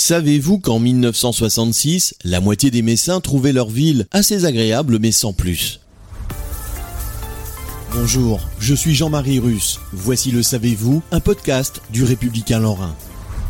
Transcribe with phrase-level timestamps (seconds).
[0.00, 5.80] Savez-vous qu'en 1966, la moitié des Messins trouvaient leur ville assez agréable mais sans plus?
[7.92, 9.80] Bonjour, je suis Jean-Marie Russe.
[9.92, 12.94] Voici le Savez-vous, un podcast du Républicain Lorrain.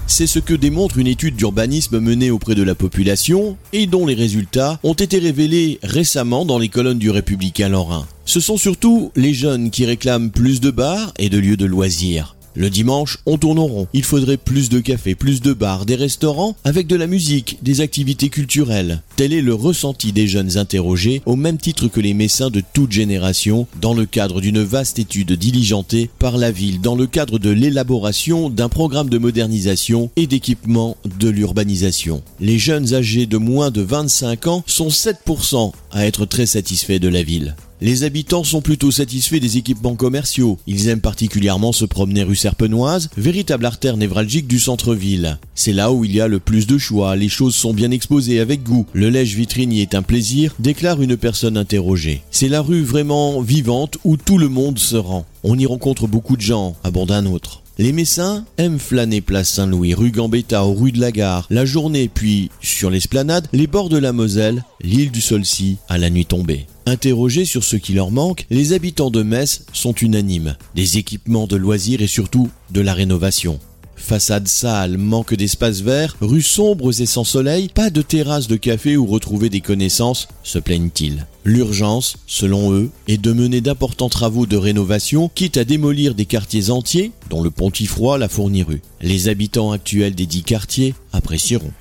[0.06, 4.14] C'est ce que démontre une étude d'urbanisme menée auprès de la population et dont les
[4.14, 8.06] résultats ont été révélés récemment dans les colonnes du Républicain Lorrain.
[8.24, 12.37] Ce sont surtout les jeunes qui réclament plus de bars et de lieux de loisirs.
[12.58, 13.86] Le dimanche, on tourne en rond.
[13.92, 17.80] Il faudrait plus de cafés, plus de bars, des restaurants, avec de la musique, des
[17.80, 19.00] activités culturelles.
[19.14, 22.90] Tel est le ressenti des jeunes interrogés, au même titre que les messins de toute
[22.90, 27.50] génération, dans le cadre d'une vaste étude diligentée par la ville, dans le cadre de
[27.50, 32.24] l'élaboration d'un programme de modernisation et d'équipement de l'urbanisation.
[32.40, 37.08] Les jeunes âgés de moins de 25 ans sont 7% à être très satisfaits de
[37.08, 37.54] la ville.
[37.80, 40.58] Les habitants sont plutôt satisfaits des équipements commerciaux.
[40.66, 45.38] Ils aiment particulièrement se promener rue Serpenoise, véritable artère névralgique du centre-ville.
[45.54, 48.40] C'est là où il y a le plus de choix, les choses sont bien exposées
[48.40, 48.86] avec goût.
[48.94, 52.22] Le lèche vitrine y est un plaisir, déclare une personne interrogée.
[52.32, 55.24] C'est la rue vraiment vivante où tout le monde se rend.
[55.44, 57.62] On y rencontre beaucoup de gens, abonde un autre.
[57.80, 62.10] Les Messins aiment flâner place Saint-Louis, rue Gambetta ou rue de la Gare, la journée,
[62.12, 66.66] puis sur l'esplanade, les bords de la Moselle, l'île du Solcy, à la nuit tombée.
[66.86, 70.56] Interrogés sur ce qui leur manque, les habitants de Metz sont unanimes.
[70.74, 73.60] Des équipements de loisirs et surtout de la rénovation.
[74.08, 78.96] Façade sale, manque d'espace vert, rues sombres et sans soleil, pas de terrasse de café
[78.96, 81.26] où retrouver des connaissances, se plaignent-ils.
[81.44, 86.70] L'urgence, selon eux, est de mener d'importants travaux de rénovation, quitte à démolir des quartiers
[86.70, 88.80] entiers, dont le Pontifroy, la Fourniru.
[89.02, 91.72] Les habitants actuels des dix quartiers apprécieront.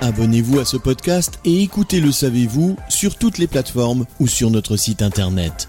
[0.00, 4.76] Abonnez-vous à ce podcast et écoutez Le Savez-vous sur toutes les plateformes ou sur notre
[4.76, 5.68] site internet.